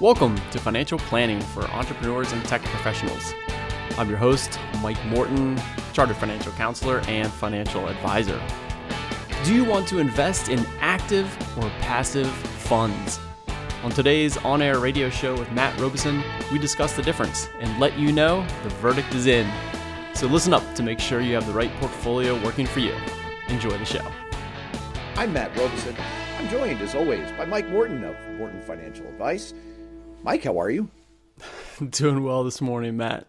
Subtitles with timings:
[0.00, 3.34] Welcome to Financial Planning for Entrepreneurs and Tech Professionals.
[3.98, 5.60] I'm your host, Mike Morton,
[5.92, 8.40] Chartered Financial Counselor and Financial Advisor.
[9.44, 11.26] Do you want to invest in active
[11.58, 13.20] or passive funds?
[13.82, 17.98] On today's on air radio show with Matt Robeson, we discuss the difference and let
[17.98, 19.46] you know the verdict is in.
[20.14, 22.96] So listen up to make sure you have the right portfolio working for you.
[23.48, 24.10] Enjoy the show.
[25.16, 25.94] I'm Matt Robeson.
[26.38, 29.52] I'm joined, as always, by Mike Morton of Morton Financial Advice.
[30.22, 30.90] Mike, how are you?
[31.90, 33.26] Doing well this morning, Matt.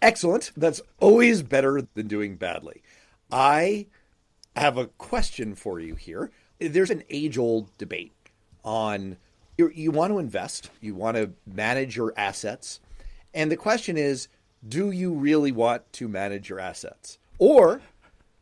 [0.00, 0.52] Excellent.
[0.56, 2.82] That's always better than doing badly.
[3.30, 3.86] I
[4.56, 6.30] have a question for you here.
[6.58, 8.12] There's an age old debate
[8.64, 9.18] on
[9.58, 12.80] you, you want to invest, you want to manage your assets.
[13.34, 14.28] And the question is
[14.66, 17.18] do you really want to manage your assets?
[17.38, 17.82] Or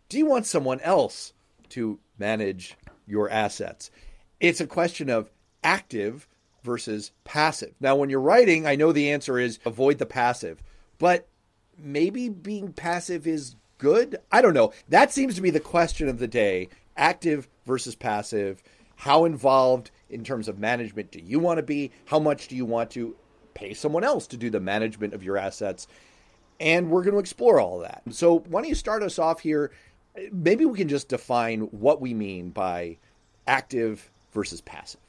[0.09, 1.33] do you want someone else
[1.71, 2.77] to manage
[3.09, 3.91] your assets?
[4.39, 5.31] It's a question of
[5.65, 6.29] active
[6.63, 7.75] versus passive.
[7.81, 10.63] Now, when you're writing, I know the answer is avoid the passive,
[10.99, 11.29] but
[11.77, 14.17] maybe being passive is good.
[14.31, 14.73] I don't know.
[14.89, 18.63] That seems to be the question of the day active versus passive.
[18.97, 21.91] How involved in terms of management do you want to be?
[22.05, 23.17] How much do you want to
[23.55, 25.89] pay someone else to do the management of your assets?
[26.61, 28.03] And we're going to explore all that.
[28.11, 29.73] So, why don't you start us off here?
[30.31, 32.99] Maybe we can just define what we mean by
[33.47, 35.01] active versus passive.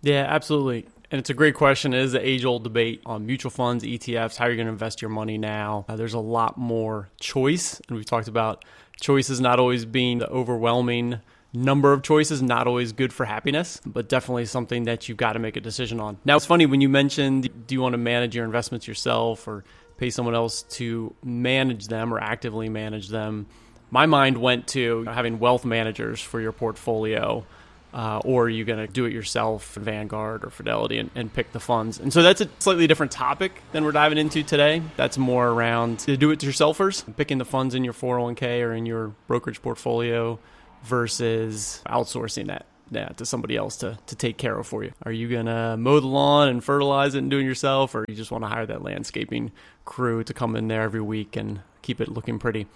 [0.00, 0.86] Yeah, absolutely.
[1.10, 1.94] And it's a great question.
[1.94, 5.02] It is the age old debate on mutual funds, ETFs, how you're going to invest
[5.02, 5.84] your money now.
[5.88, 7.80] Uh, there's a lot more choice.
[7.88, 8.64] And we've talked about
[9.00, 11.20] choices not always being the overwhelming
[11.52, 15.38] number of choices, not always good for happiness, but definitely something that you've got to
[15.38, 16.18] make a decision on.
[16.24, 19.64] Now, it's funny when you mentioned do you want to manage your investments yourself or
[19.96, 23.46] pay someone else to manage them or actively manage them?
[23.90, 27.46] My mind went to having wealth managers for your portfolio
[27.94, 31.52] uh, or are you going to do it yourself, Vanguard or Fidelity, and, and, pick
[31.52, 32.00] the funds?
[32.00, 34.82] And so that's a slightly different topic than we're diving into today.
[34.96, 38.84] That's more around the do it yourselfers, picking the funds in your 401k or in
[38.84, 40.40] your brokerage portfolio
[40.82, 42.66] versus outsourcing that.
[42.90, 44.92] Yeah, to somebody else to, to take care of for you.
[45.04, 48.14] Are you gonna mow the lawn and fertilize it and do it yourself, or you
[48.14, 49.52] just want to hire that landscaping
[49.84, 52.66] crew to come in there every week and keep it looking pretty?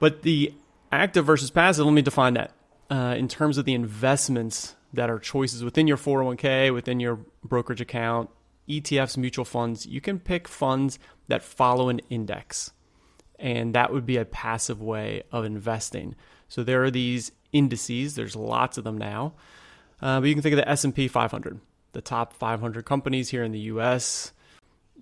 [0.00, 0.52] But the
[0.90, 2.52] active versus passive, let me define that
[2.90, 7.80] uh, in terms of the investments that are choices within your 401k, within your brokerage
[7.80, 8.30] account,
[8.68, 12.72] ETFs, mutual funds, you can pick funds that follow an index.
[13.38, 16.16] And that would be a passive way of investing.
[16.48, 19.34] So there are these indices, there's lots of them now.
[20.00, 21.60] Uh, but you can think of the S&P 500,
[21.92, 24.32] the top 500 companies here in the US.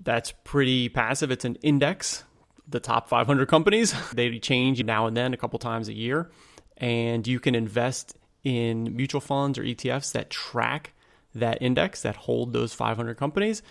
[0.02, 1.30] That's pretty passive.
[1.30, 2.24] It's an index.
[2.68, 6.30] The top 500 companies, they change now and then a couple times a year
[6.76, 10.92] and you can invest in mutual funds or ETFs that track
[11.34, 13.62] that index that hold those 500 companies.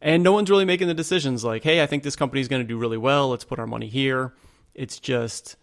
[0.00, 2.62] And no one's really making the decisions like, hey, I think this company is going
[2.62, 3.28] to do really well.
[3.28, 4.32] Let's put our money here.
[4.74, 5.56] It's just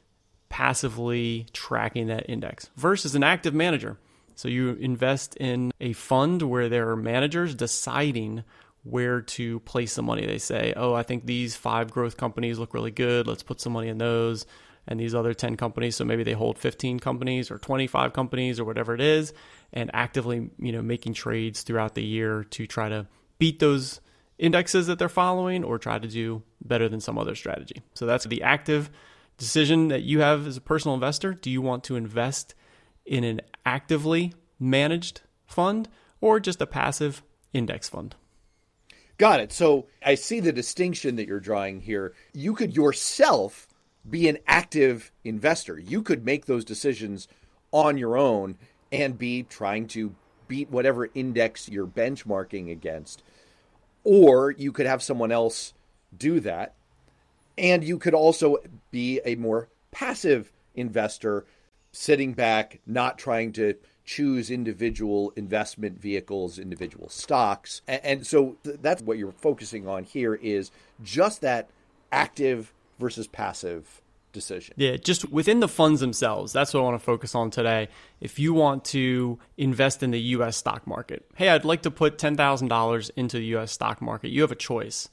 [0.49, 3.97] passively tracking that index versus an active manager.
[4.35, 8.43] So you invest in a fund where there are managers deciding
[8.83, 10.25] where to place the money.
[10.25, 13.27] They say, oh, I think these five growth companies look really good.
[13.27, 14.45] Let's put some money in those
[14.87, 18.65] and these other 10 companies so maybe they hold 15 companies or 25 companies or
[18.65, 19.33] whatever it is
[19.73, 23.07] and actively you know making trades throughout the year to try to
[23.39, 23.99] beat those
[24.37, 28.25] indexes that they're following or try to do better than some other strategy so that's
[28.25, 28.89] the active
[29.37, 32.55] decision that you have as a personal investor do you want to invest
[33.05, 35.87] in an actively managed fund
[36.21, 37.21] or just a passive
[37.53, 38.15] index fund
[39.17, 39.51] Got it.
[39.51, 42.13] So I see the distinction that you're drawing here.
[42.33, 43.66] You could yourself
[44.09, 45.77] be an active investor.
[45.77, 47.27] You could make those decisions
[47.71, 48.57] on your own
[48.91, 50.15] and be trying to
[50.47, 53.21] beat whatever index you're benchmarking against.
[54.03, 55.73] Or you could have someone else
[56.17, 56.73] do that.
[57.57, 58.57] And you could also
[58.91, 61.45] be a more passive investor,
[61.91, 63.75] sitting back, not trying to
[64.05, 67.81] choose individual investment vehicles, individual stocks.
[67.87, 70.71] And, so that's what you're focusing on here is
[71.03, 71.69] just that
[72.11, 74.01] active versus passive
[74.33, 74.75] decision.
[74.77, 76.53] Yeah, just within the funds themselves.
[76.53, 77.89] That's what I want to focus on today.
[78.21, 82.17] If you want to invest in the US stock market, hey, I'd like to put
[82.17, 84.29] $10,000 into the US stock market.
[84.29, 85.09] You have a choice.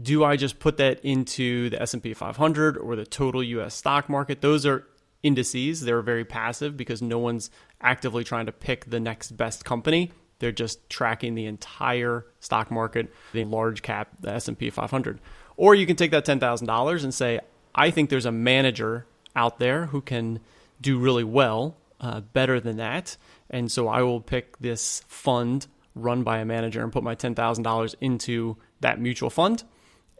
[0.00, 4.40] Do I just put that into the S&P 500 or the total US stock market?
[4.40, 4.86] Those are
[5.22, 5.80] indices.
[5.82, 7.50] They're very passive because no one's
[7.80, 10.12] actively trying to pick the next best company.
[10.38, 15.20] They're just tracking the entire stock market, the large cap, the S&P 500.
[15.60, 17.38] Or you can take that $10,000 and say,
[17.74, 19.04] I think there's a manager
[19.36, 20.40] out there who can
[20.80, 23.18] do really well, uh, better than that.
[23.50, 27.94] And so I will pick this fund run by a manager and put my $10,000
[28.00, 29.62] into that mutual fund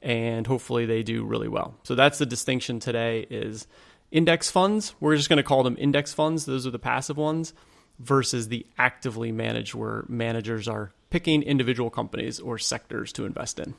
[0.02, 1.74] and hopefully they do really well.
[1.84, 3.66] So that's the distinction today is
[4.10, 7.54] index funds, we're just going to call them index funds, those are the passive ones
[7.98, 13.72] versus the actively managed where managers are picking individual companies or sectors to invest in.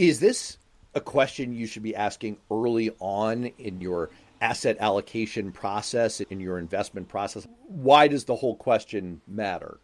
[0.00, 0.56] Is this
[0.94, 4.08] a question you should be asking early on in your
[4.40, 7.46] asset allocation process, in your investment process?
[7.66, 9.78] Why does the whole question matter?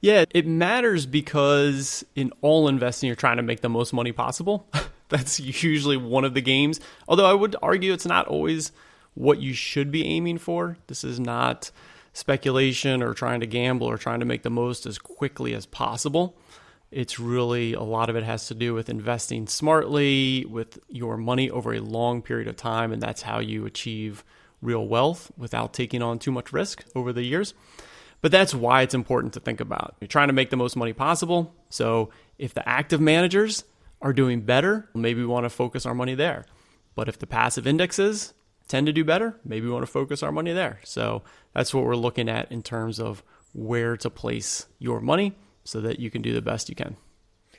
[0.00, 4.66] Yeah, it matters because in all investing, you're trying to make the most money possible.
[5.10, 6.80] That's usually one of the games.
[7.06, 8.72] Although I would argue it's not always
[9.12, 10.78] what you should be aiming for.
[10.86, 11.70] This is not
[12.14, 16.38] speculation or trying to gamble or trying to make the most as quickly as possible.
[16.92, 21.48] It's really a lot of it has to do with investing smartly with your money
[21.48, 24.22] over a long period of time, and that's how you achieve
[24.60, 27.54] real wealth without taking on too much risk over the years.
[28.20, 29.96] But that's why it's important to think about.
[30.00, 31.54] You're trying to make the most money possible.
[31.70, 33.64] So if the active managers
[34.02, 36.44] are doing better, maybe we want to focus our money there.
[36.94, 38.34] But if the passive indexes
[38.68, 40.78] tend to do better, maybe we want to focus our money there.
[40.84, 41.22] So
[41.54, 43.22] that's what we're looking at in terms of
[43.54, 46.96] where to place your money so that you can do the best you can.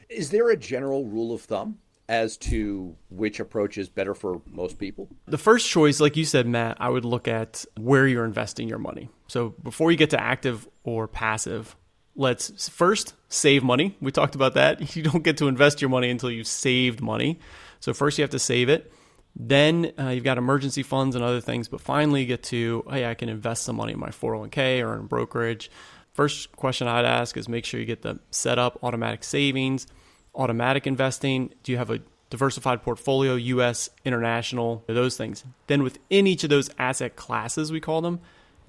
[0.09, 1.79] Is there a general rule of thumb
[2.09, 5.09] as to which approach is better for most people?
[5.25, 8.79] The first choice, like you said, Matt, I would look at where you're investing your
[8.79, 9.09] money.
[9.27, 11.75] So before you get to active or passive,
[12.15, 13.97] let's first save money.
[14.01, 14.81] We talked about that.
[14.95, 17.39] You don't get to invest your money until you've saved money.
[17.79, 18.91] So first you have to save it.
[19.35, 23.09] Then uh, you've got emergency funds and other things, but finally you get to, hey,
[23.09, 25.71] I can invest some money in my 401k or in brokerage.
[26.13, 29.88] First question I'd ask is make sure you get the setup automatic savings,
[30.36, 31.51] automatic investing.
[31.63, 35.44] Do you have a diversified portfolio, US, international, those things?
[35.65, 38.19] Then within each of those asset classes, we call them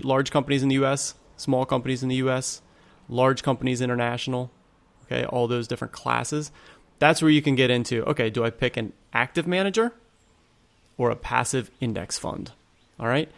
[0.02, 2.62] large companies in the US, small companies in the US,
[3.10, 4.50] large companies international,
[5.04, 6.50] okay, all those different classes.
[6.98, 9.92] That's where you can get into okay, do I pick an active manager
[10.96, 12.52] or a passive index fund?
[12.98, 13.30] All right.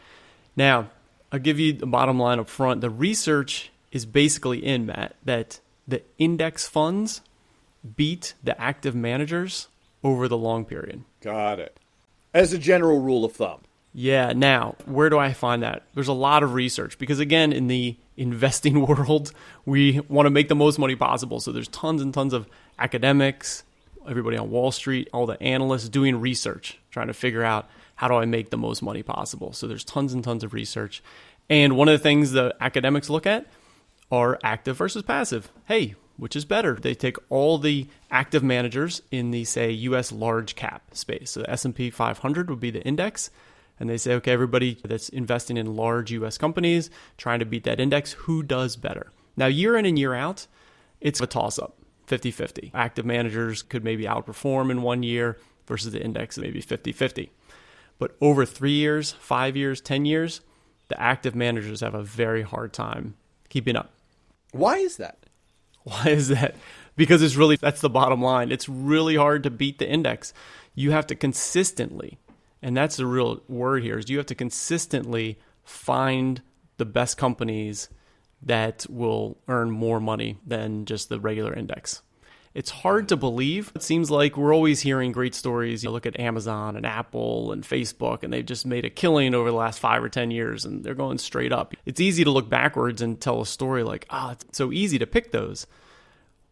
[0.55, 0.91] Now,
[1.32, 2.82] I'll give you the bottom line up front.
[2.82, 5.58] The research is basically in, Matt, that
[5.88, 7.22] the index funds
[7.96, 9.69] beat the active managers
[10.04, 11.02] over the long period.
[11.20, 11.81] Got it.
[12.32, 13.62] As a general rule of thumb.
[13.94, 14.34] Yeah.
[14.34, 15.84] Now, where do I find that?
[15.94, 19.32] There's a lot of research because, again, in the investing world,
[19.64, 21.40] we want to make the most money possible.
[21.40, 22.46] So there's tons and tons of
[22.78, 23.64] academics,
[24.06, 28.14] everybody on Wall Street, all the analysts doing research, trying to figure out how do
[28.14, 29.54] I make the most money possible.
[29.54, 31.02] So there's tons and tons of research.
[31.48, 33.46] And one of the things the academics look at
[34.11, 35.50] are active versus passive.
[35.67, 36.75] Hey, which is better?
[36.75, 41.32] They take all the active managers in the say US large cap space.
[41.32, 43.31] So the S&P 500 would be the index
[43.79, 47.81] and they say, okay, everybody that's investing in large US companies, trying to beat that
[47.81, 49.12] index, who does better?
[49.37, 50.47] Now, year in and year out,
[51.00, 51.76] it's a toss up
[52.06, 52.70] 50 50.
[52.75, 57.31] Active managers could maybe outperform in one year versus the index, maybe 50 50.
[57.99, 60.41] But over three years, five years, 10 years,
[60.88, 63.17] the active managers have a very hard time
[63.49, 63.93] keeping up.
[64.58, 65.26] Why is that?
[65.85, 66.56] Why is that?
[66.97, 68.50] Because it's really, that's the bottom line.
[68.50, 70.32] It's really hard to beat the index.
[70.75, 72.19] You have to consistently
[72.62, 76.43] and that's the real word here is you have to consistently find
[76.79, 77.88] the best companies
[78.43, 82.03] that will earn more money than just the regular index.
[82.56, 83.70] It's hard to believe.
[83.75, 85.84] It seems like we're always hearing great stories.
[85.84, 89.51] You look at Amazon and Apple and Facebook, and they've just made a killing over
[89.51, 91.75] the last five or 10 years, and they're going straight up.
[91.84, 94.98] It's easy to look backwards and tell a story like, ah, oh, it's so easy
[94.98, 95.67] to pick those,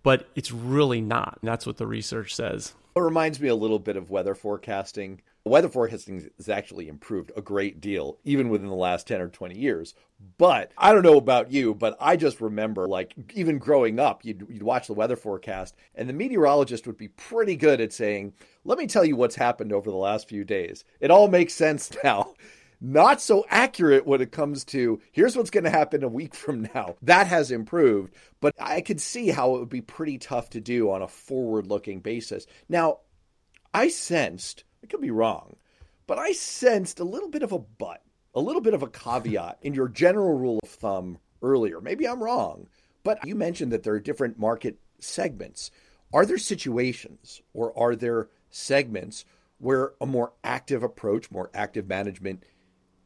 [0.03, 1.39] but it's really not.
[1.41, 2.75] And that's what the research says.
[2.97, 5.21] It reminds me a little bit of weather forecasting.
[5.45, 9.59] Weather forecasting has actually improved a great deal, even within the last 10 or 20
[9.59, 9.95] years.
[10.39, 14.47] But I don't know about you, but I just remember, like, even growing up, you'd,
[14.49, 18.33] you'd watch the weather forecast, and the meteorologist would be pretty good at saying,
[18.65, 20.85] Let me tell you what's happened over the last few days.
[21.01, 22.35] It all makes sense now
[22.85, 26.69] not so accurate when it comes to here's what's going to happen a week from
[26.75, 26.97] now.
[27.03, 30.91] That has improved, but I could see how it would be pretty tough to do
[30.91, 32.47] on a forward looking basis.
[32.69, 32.99] Now,
[33.73, 35.57] I sensed I could be wrong,
[36.07, 38.03] but I sensed a little bit of a but,
[38.35, 41.81] a little bit of a caveat in your general rule of thumb earlier.
[41.81, 42.69] Maybe I'm wrong,
[43.03, 45.71] but you mentioned that there are different market segments.
[46.13, 49.25] Are there situations or are there segments
[49.59, 52.45] where a more active approach, more active management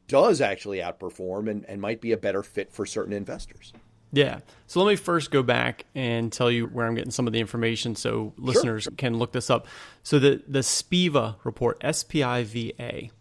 [0.09, 3.71] does actually outperform and, and might be a better fit for certain investors?
[4.11, 4.39] Yeah.
[4.67, 7.39] So let me first go back and tell you where I'm getting some of the
[7.39, 8.93] information so listeners sure.
[8.97, 9.67] can look this up.
[10.03, 13.11] So the the SPIVA report, S P I V A.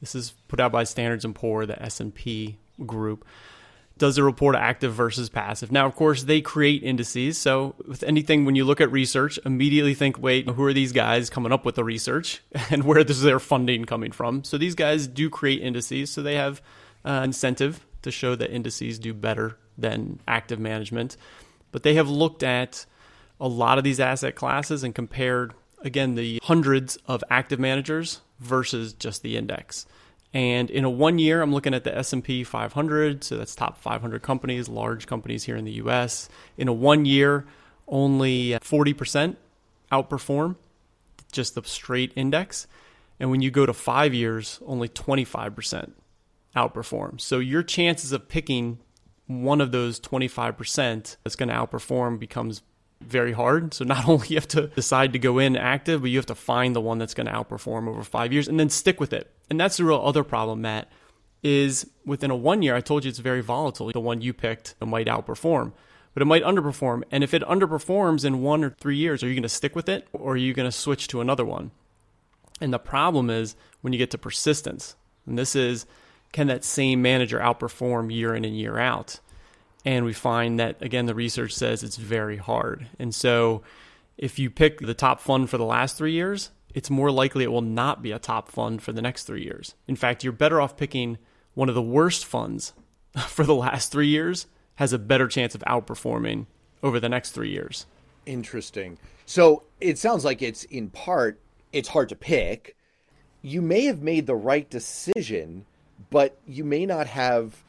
[0.00, 3.26] This is put out by Standards and Poor, the S&P group.
[3.98, 5.70] Does it report active versus passive?
[5.70, 7.38] Now, of course, they create indices.
[7.38, 11.28] So, with anything, when you look at research, immediately think, wait, who are these guys
[11.30, 14.44] coming up with the research and where is their funding coming from?
[14.44, 16.10] So, these guys do create indices.
[16.10, 16.62] So, they have
[17.04, 21.16] uh, incentive to show that indices do better than active management.
[21.72, 22.86] But they have looked at
[23.40, 28.92] a lot of these asset classes and compared, again, the hundreds of active managers versus
[28.92, 29.86] just the index.
[30.34, 34.22] And in a one year, I'm looking at the S&P 500, so that's top 500
[34.22, 36.28] companies, large companies here in the U.S.
[36.58, 37.46] In a one year,
[37.86, 39.36] only uh, 40%
[39.90, 40.56] outperform
[41.32, 42.66] just the straight index.
[43.20, 45.92] And when you go to five years, only 25%
[46.56, 47.20] outperform.
[47.20, 48.78] So your chances of picking
[49.26, 52.62] one of those 25% that's going to outperform becomes
[53.00, 53.74] very hard.
[53.74, 56.34] So not only you have to decide to go in active, but you have to
[56.34, 59.32] find the one that's going to outperform over five years and then stick with it.
[59.50, 60.90] And that's the real other problem, Matt,
[61.42, 63.90] is within a one year, I told you it's very volatile.
[63.92, 65.72] The one you picked might outperform,
[66.14, 67.02] but it might underperform.
[67.10, 69.88] And if it underperforms in one or three years, are you going to stick with
[69.88, 71.70] it or are you going to switch to another one?
[72.60, 75.86] And the problem is when you get to persistence, and this is
[76.32, 79.20] can that same manager outperform year in and year out?
[79.84, 82.88] And we find that, again, the research says it's very hard.
[82.98, 83.62] And so
[84.18, 87.52] if you pick the top fund for the last three years, it's more likely it
[87.52, 89.74] will not be a top fund for the next three years.
[89.86, 91.18] In fact, you're better off picking
[91.54, 92.72] one of the worst funds
[93.26, 94.46] for the last three years,
[94.76, 96.46] has a better chance of outperforming
[96.82, 97.86] over the next three years.
[98.26, 98.98] Interesting.
[99.26, 101.40] So it sounds like it's in part,
[101.72, 102.76] it's hard to pick.
[103.42, 105.64] You may have made the right decision,
[106.10, 107.62] but you may not have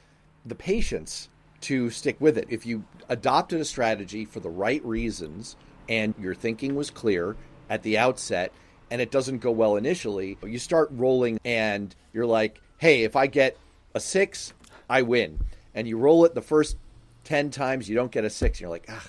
[0.46, 1.30] the patience
[1.62, 2.48] to stick with it.
[2.50, 5.56] If you adopted a strategy for the right reasons
[5.88, 7.36] and your thinking was clear
[7.70, 8.52] at the outset
[8.92, 13.28] and it doesn't go well initially, you start rolling and you're like, hey, if I
[13.28, 13.58] get
[13.94, 14.54] a six,
[14.90, 15.40] I win.
[15.76, 16.78] And you roll it the first
[17.26, 18.58] 10 times, you don't get a six.
[18.58, 19.06] And you're like, ah,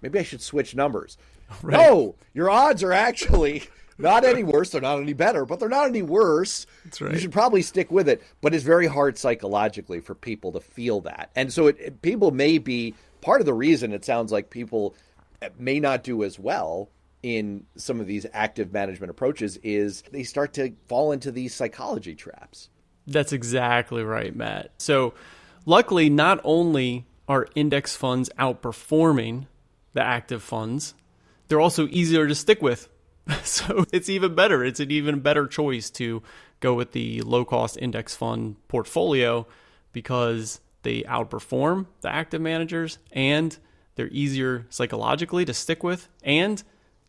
[0.00, 1.18] maybe I should switch numbers.
[1.62, 1.76] Right.
[1.76, 3.64] No, your odds are actually
[3.98, 4.70] not any worse.
[4.70, 6.66] They're not any better, but they're not any worse.
[6.84, 7.12] That's right.
[7.12, 8.22] You should probably stick with it.
[8.40, 11.30] But it's very hard psychologically for people to feel that.
[11.36, 14.94] And so it, it, people may be part of the reason it sounds like people
[15.58, 16.88] may not do as well
[17.24, 22.14] in some of these active management approaches is they start to fall into these psychology
[22.14, 22.68] traps.
[23.06, 24.72] That's exactly right, Matt.
[24.78, 25.14] So,
[25.64, 29.46] luckily, not only are index funds outperforming
[29.94, 30.94] the active funds,
[31.48, 32.88] they're also easier to stick with
[33.42, 34.64] so it's even better.
[34.64, 36.22] It's an even better choice to
[36.60, 39.46] go with the low cost index fund portfolio
[39.92, 43.56] because they outperform the active managers and
[43.94, 46.62] they're easier psychologically to stick with and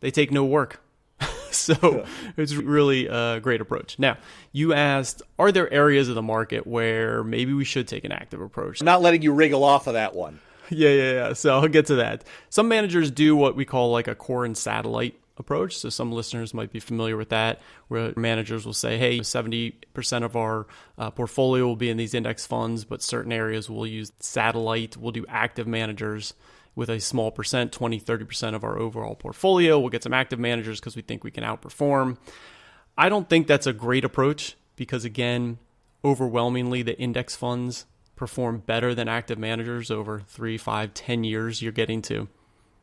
[0.06, 0.80] they take no work.
[1.50, 2.06] so
[2.38, 3.98] it's really a great approach.
[3.98, 4.18] Now,
[4.52, 8.40] you asked, are there areas of the market where maybe we should take an active
[8.40, 8.82] approach?
[8.82, 10.40] I'm not letting you wriggle off of that one.
[10.72, 11.34] Yeah, yeah, yeah.
[11.34, 12.24] So I'll get to that.
[12.50, 15.78] Some managers do what we call like a core and satellite approach.
[15.78, 20.36] So some listeners might be familiar with that, where managers will say, hey, 70% of
[20.36, 20.66] our
[20.98, 25.12] uh, portfolio will be in these index funds, but certain areas will use satellite, we'll
[25.12, 26.34] do active managers
[26.76, 29.80] with a small percent, 20, 30% of our overall portfolio.
[29.80, 32.18] We'll get some active managers because we think we can outperform.
[32.98, 35.58] I don't think that's a great approach because, again,
[36.04, 41.62] overwhelmingly, the index funds perform better than active managers over three, five, ten years.
[41.62, 42.28] You're getting to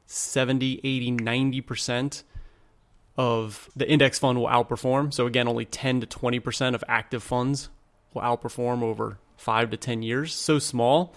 [0.07, 2.23] 70, 80, 90%
[3.17, 5.13] of the index fund will outperform.
[5.13, 7.69] So again, only 10 to 20% of active funds
[8.13, 10.35] will outperform over 5 to 10 years.
[10.35, 11.15] So small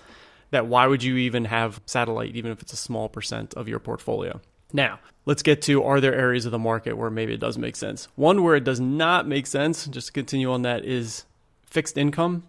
[0.56, 3.78] that why would you even have satellite even if it's a small percent of your
[3.78, 4.40] portfolio?
[4.72, 7.76] Now, let's get to are there areas of the market where maybe it does make
[7.76, 8.08] sense?
[8.16, 11.26] One where it does not make sense, just to continue on that is
[11.66, 12.44] fixed income.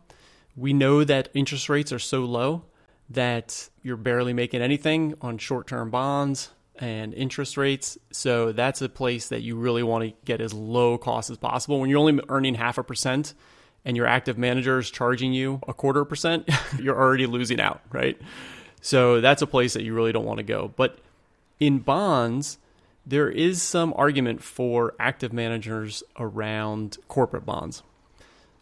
[0.56, 2.66] We know that interest rates are so low
[3.10, 7.98] that you're barely making anything on short-term bonds and interest rates.
[8.12, 11.80] So that's a place that you really want to get as low cost as possible.
[11.80, 13.34] When you're only earning half a percent
[13.86, 16.46] and your active manager is charging you a quarter percent,
[16.78, 18.20] you're already losing out, right?
[18.82, 20.72] So that's a place that you really don't want to go.
[20.76, 20.98] But
[21.60, 22.58] in bonds,
[23.06, 27.84] there is some argument for active managers around corporate bonds.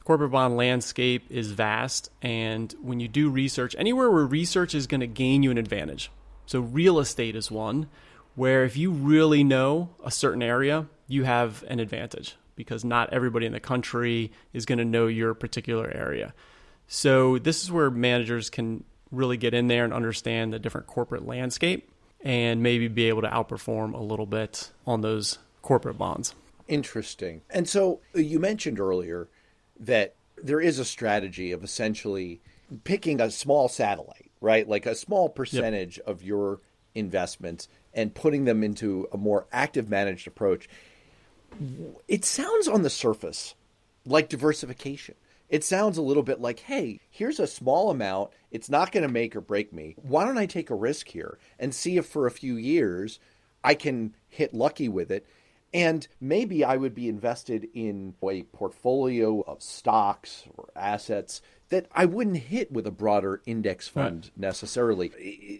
[0.05, 5.01] Corporate bond landscape is vast, and when you do research, anywhere where research is going
[5.01, 6.11] to gain you an advantage.
[6.45, 7.89] So, real estate is one
[8.35, 13.47] where if you really know a certain area, you have an advantage because not everybody
[13.47, 16.35] in the country is going to know your particular area.
[16.87, 21.27] So, this is where managers can really get in there and understand the different corporate
[21.27, 21.91] landscape
[22.23, 26.35] and maybe be able to outperform a little bit on those corporate bonds.
[26.69, 27.43] Interesting.
[27.51, 29.29] And so, uh, you mentioned earlier
[29.81, 32.41] that there is a strategy of essentially
[32.85, 34.69] picking a small satellite right?
[34.69, 36.07] Like a small percentage yep.
[36.07, 36.61] of your
[36.95, 40.69] investments and putting them into a more active managed approach.
[42.09, 43.55] It sounds on the surface
[44.07, 45.15] like diversification.
[45.49, 48.31] It sounds a little bit like, hey, here's a small amount.
[48.51, 49.95] It's not going to make or break me.
[50.03, 53.21] Why don't I take a risk here and see if for a few years
[53.63, 55.27] I can hit lucky with it?
[55.73, 62.05] And maybe I would be invested in a portfolio of stocks or assets that I
[62.05, 64.33] wouldn't hit with a broader index fund right.
[64.37, 65.09] necessarily.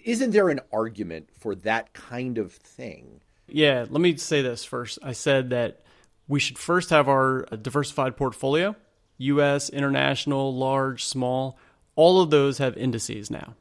[0.05, 3.23] Isn't there an argument for that kind of thing?
[3.49, 4.99] Yeah, let me say this first.
[5.03, 5.84] I said that
[6.29, 8.77] we should first have our uh, diversified portfolio
[9.19, 11.59] US, international, large, small.
[11.97, 13.55] All of those have indices now.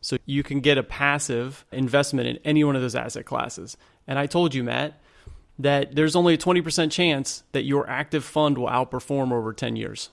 [0.00, 3.76] So you can get a passive investment in any one of those asset classes.
[4.06, 5.00] And I told you, Matt,
[5.58, 10.10] that there's only a 20% chance that your active fund will outperform over 10 years.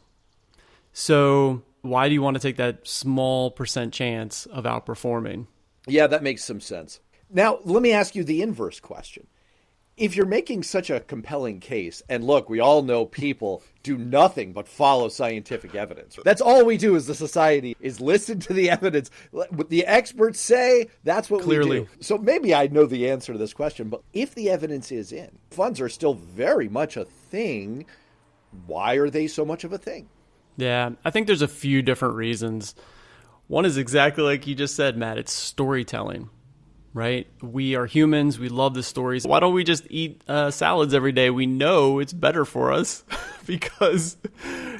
[0.93, 5.47] So why do you want to take that small percent chance of outperforming?
[5.87, 6.99] Yeah, that makes some sense.
[7.29, 9.27] Now, let me ask you the inverse question.
[9.97, 14.53] If you're making such a compelling case, and look, we all know people do nothing
[14.53, 16.17] but follow scientific evidence.
[16.23, 19.11] That's all we do as a society is listen to the evidence.
[19.31, 21.81] What the experts say, that's what Clearly.
[21.81, 21.91] we do.
[21.99, 25.29] So maybe I know the answer to this question, but if the evidence is in,
[25.51, 27.85] funds are still very much a thing.
[28.65, 30.09] Why are they so much of a thing?
[30.57, 32.75] Yeah, I think there's a few different reasons.
[33.47, 35.17] One is exactly like you just said, Matt.
[35.17, 36.29] It's storytelling,
[36.93, 37.27] right?
[37.41, 38.37] We are humans.
[38.37, 39.25] We love the stories.
[39.25, 41.29] Why don't we just eat uh, salads every day?
[41.29, 43.03] We know it's better for us
[43.45, 44.17] because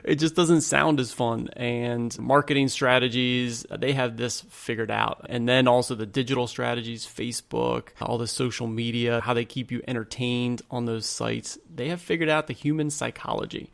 [0.04, 1.50] it just doesn't sound as fun.
[1.56, 5.26] And marketing strategies, they have this figured out.
[5.30, 9.82] And then also the digital strategies, Facebook, all the social media, how they keep you
[9.88, 11.58] entertained on those sites.
[11.74, 13.72] They have figured out the human psychology.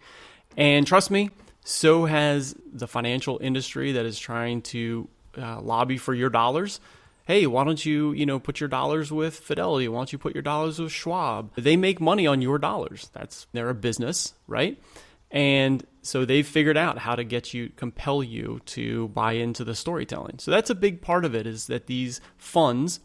[0.56, 1.32] And trust me,
[1.64, 6.80] so has the financial industry that is trying to uh, lobby for your dollars.
[7.28, 9.90] Hey, why don't you, you know, put your dollars with Fidelity?
[9.90, 11.54] Why don't you put your dollars with Schwab?
[11.58, 13.10] They make money on your dollars.
[13.12, 14.82] That's they're a business, right?
[15.30, 19.76] And so they've figured out how to get you, compel you to buy into the
[19.76, 20.40] storytelling.
[20.40, 23.02] So that's a big part of it is that these funds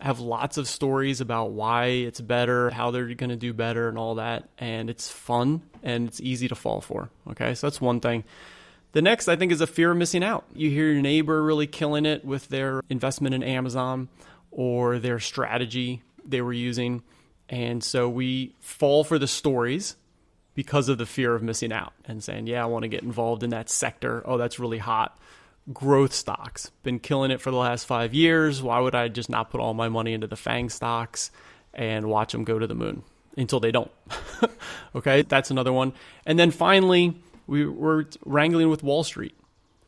[0.00, 3.98] have lots of stories about why it's better, how they're going to do better, and
[3.98, 4.48] all that.
[4.56, 7.10] And it's fun and it's easy to fall for.
[7.32, 8.24] Okay, so that's one thing.
[8.94, 10.44] The next, I think, is a fear of missing out.
[10.54, 14.08] You hear your neighbor really killing it with their investment in Amazon
[14.52, 17.02] or their strategy they were using.
[17.48, 19.96] And so we fall for the stories
[20.54, 23.42] because of the fear of missing out and saying, yeah, I want to get involved
[23.42, 24.22] in that sector.
[24.24, 25.18] Oh, that's really hot
[25.72, 26.70] growth stocks.
[26.84, 28.62] Been killing it for the last five years.
[28.62, 31.32] Why would I just not put all my money into the FANG stocks
[31.72, 33.02] and watch them go to the moon
[33.36, 33.90] until they don't?
[34.94, 35.94] okay, that's another one.
[36.24, 39.36] And then finally, we were wrangling with Wall Street.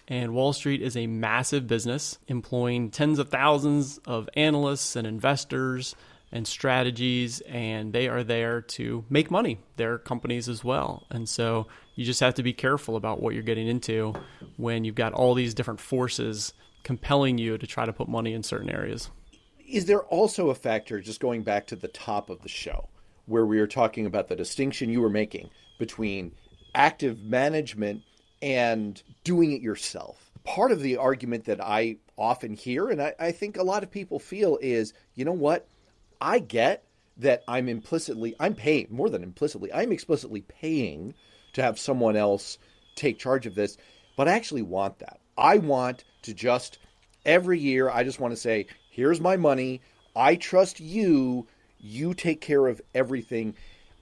[0.09, 5.97] And Wall Street is a massive business employing tens of thousands of analysts and investors
[6.33, 9.59] and strategies, and they are there to make money.
[9.77, 11.07] They're companies as well.
[11.11, 14.14] And so you just have to be careful about what you're getting into
[14.57, 18.42] when you've got all these different forces compelling you to try to put money in
[18.42, 19.11] certain areas.
[19.69, 22.88] Is there also a factor, just going back to the top of the show,
[23.27, 26.33] where we were talking about the distinction you were making between
[26.77, 28.03] active management
[28.41, 30.31] and doing it yourself?
[30.45, 33.91] Part of the argument that I often hear, and I, I think a lot of
[33.91, 35.67] people feel, is you know what?
[36.21, 36.85] I get
[37.17, 41.15] that I'm implicitly, I'm paying more than implicitly, I'm explicitly paying
[41.55, 42.59] to have someone else
[42.95, 43.77] take charge of this,
[44.17, 45.19] but I actually want that.
[45.37, 46.79] I want to just
[47.25, 49.83] every year, I just want to say, here's my money.
[50.15, 51.47] I trust you.
[51.79, 53.55] You take care of everything.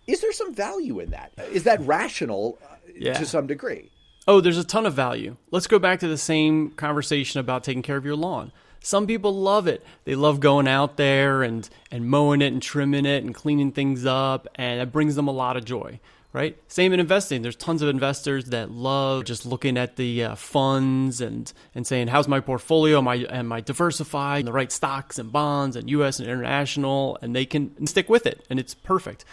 [0.06, 1.32] Is there some value in that?
[1.52, 3.14] Is that rational uh, yeah.
[3.14, 3.90] to some degree?
[4.26, 5.36] Oh, there's a ton of value.
[5.50, 8.52] Let's go back to the same conversation about taking care of your lawn.
[8.80, 9.84] Some people love it.
[10.04, 14.04] They love going out there and, and mowing it and trimming it and cleaning things
[14.04, 16.00] up, and it brings them a lot of joy
[16.34, 16.58] right?
[16.66, 17.40] Same in investing.
[17.40, 22.08] There's tons of investors that love just looking at the uh, funds and and saying,
[22.08, 22.98] "How's my portfolio?
[22.98, 26.18] Am I am I diversified in the right stocks and bonds and U.S.
[26.18, 29.24] and international?" And they can stick with it, and it's perfect.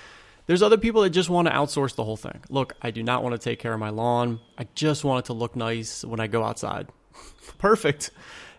[0.47, 2.41] There's other people that just want to outsource the whole thing.
[2.49, 4.39] Look, I do not want to take care of my lawn.
[4.57, 6.87] I just want it to look nice when I go outside.
[7.57, 8.11] perfect.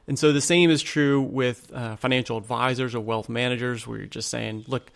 [0.06, 4.06] And so the same is true with uh, financial advisors or wealth managers, where you're
[4.06, 4.90] just saying, look,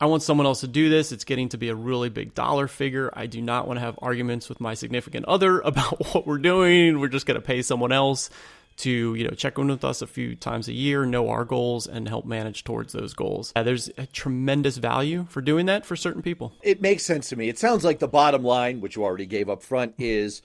[0.00, 1.10] I want someone else to do this.
[1.10, 3.10] It's getting to be a really big dollar figure.
[3.14, 7.00] I do not want to have arguments with my significant other about what we're doing.
[7.00, 8.30] We're just going to pay someone else
[8.78, 11.86] to you know check in with us a few times a year, know our goals,
[11.86, 13.52] and help manage towards those goals.
[13.56, 16.52] Uh, there's a tremendous value for doing that for certain people.
[16.62, 17.48] It makes sense to me.
[17.48, 20.42] It sounds like the bottom line, which you already gave up front, is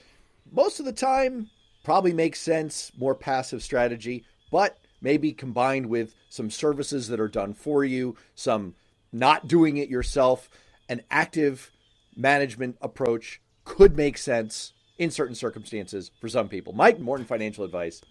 [0.51, 1.49] most of the time
[1.83, 4.25] probably makes sense, more passive strategy.
[4.51, 8.75] but maybe combined with some services that are done for you, some
[9.11, 10.49] not doing it yourself,
[10.87, 11.71] an active
[12.15, 16.73] management approach could make sense in certain circumstances for some people.
[16.73, 18.01] Mike Morton Financial Advice,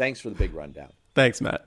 [0.00, 0.90] thanks for the big rundown.
[1.14, 1.66] Thanks, Matt.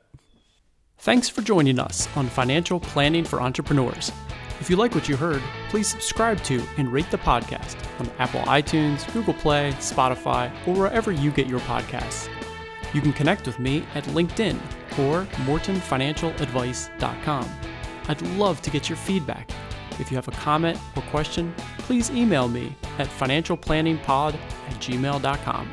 [0.97, 4.11] Thanks for joining us on Financial Planning for Entrepreneurs.
[4.59, 8.39] If you like what you heard, please subscribe to and rate the podcast on Apple
[8.41, 12.27] iTunes, Google Play, Spotify, or wherever you get your podcasts.
[12.91, 14.57] You can connect with me at LinkedIn
[14.97, 17.49] or mortonfinancialadvice.com.
[18.07, 19.51] I'd love to get your feedback.
[19.99, 25.71] If you have a comment or question, please email me at financialplanningpod at gmail.com.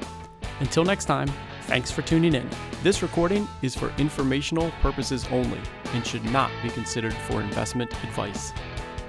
[0.60, 1.32] Until next time,
[1.70, 2.50] thanks for tuning in.
[2.82, 5.60] This recording is for informational purposes only
[5.94, 8.52] and should not be considered for investment advice.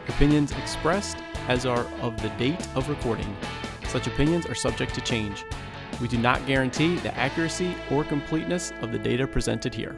[0.08, 3.36] Opinions expressed as are of the date of recording.
[3.88, 5.44] Such opinions are subject to change.
[6.00, 9.96] We do not guarantee the accuracy or completeness of the data presented here.